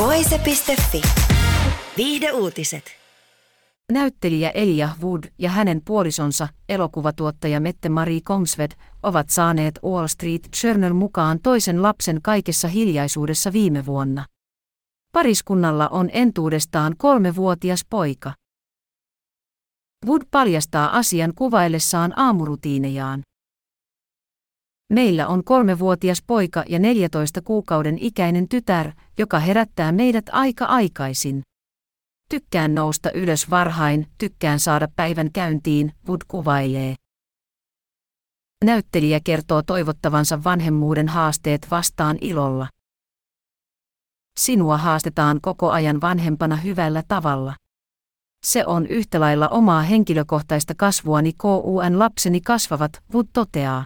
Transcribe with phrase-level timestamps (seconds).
[0.00, 1.02] Voise.fi.
[1.96, 2.84] Viihde uutiset.
[3.92, 8.70] Näyttelijä Elia Wood ja hänen puolisonsa, elokuvatuottaja Mette Marie Kongsved,
[9.02, 14.24] ovat saaneet Wall Street Journal mukaan toisen lapsen kaikessa hiljaisuudessa viime vuonna.
[15.12, 18.32] Pariskunnalla on entuudestaan kolmevuotias poika.
[20.06, 23.22] Wood paljastaa asian kuvaillessaan aamurutiinejaan.
[24.90, 31.42] Meillä on kolmevuotias poika ja 14 kuukauden ikäinen tytär, joka herättää meidät aika aikaisin.
[32.30, 36.94] Tykkään nousta ylös varhain, tykkään saada päivän käyntiin, Wood kuvailee.
[38.64, 42.68] Näyttelijä kertoo toivottavansa vanhemmuuden haasteet vastaan ilolla.
[44.40, 47.54] Sinua haastetaan koko ajan vanhempana hyvällä tavalla.
[48.46, 53.84] Se on yhtä lailla omaa henkilökohtaista kasvuani KUN lapseni kasvavat, Wood toteaa.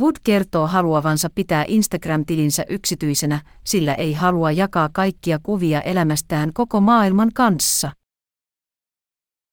[0.00, 7.30] Wood kertoo haluavansa pitää Instagram-tilinsä yksityisenä, sillä ei halua jakaa kaikkia kuvia elämästään koko maailman
[7.34, 7.92] kanssa.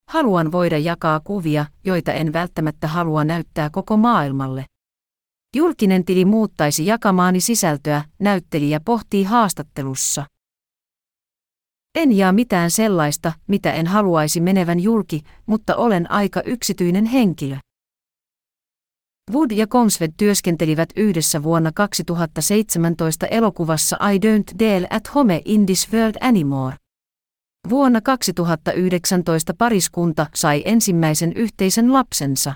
[0.09, 4.65] Haluan voida jakaa kuvia, joita en välttämättä halua näyttää koko maailmalle.
[5.55, 10.25] Julkinen tili muuttaisi jakamaani sisältöä, näyttelijä pohtii haastattelussa.
[11.95, 17.57] En jaa mitään sellaista, mitä en haluaisi menevän julki, mutta olen aika yksityinen henkilö.
[19.31, 25.93] Wood ja Comsved työskentelivät yhdessä vuonna 2017 elokuvassa I Don't Dare at Home in This
[25.93, 26.75] World Anymore.
[27.69, 32.53] Vuonna 2019 pariskunta sai ensimmäisen yhteisen lapsensa.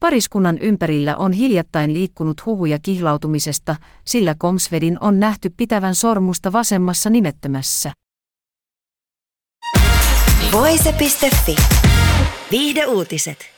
[0.00, 7.92] Pariskunnan ympärillä on hiljattain liikkunut huhuja kihlautumisesta, sillä Comsvedin on nähty pitävän sormusta vasemmassa nimettömässä.
[10.52, 11.56] Voise.fi.
[12.50, 13.57] Viihde uutiset.